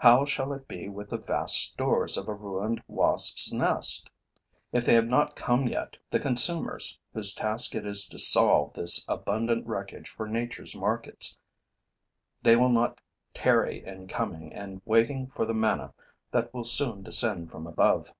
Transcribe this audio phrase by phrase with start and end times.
[0.00, 4.10] How shall it be with the vast stores of a ruined wasps' nest!
[4.70, 9.06] If they have not come yet, the consumers whose task it is to salve this
[9.08, 11.38] abundant wreckage for nature's markets,
[12.42, 13.00] they will not
[13.32, 15.94] tarry in coming and waiting for the manna
[16.32, 18.12] that will soon descend from above.